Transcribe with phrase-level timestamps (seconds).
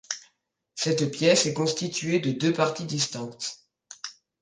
[0.73, 3.67] Cette pièce est constituée de deux parties distinctes.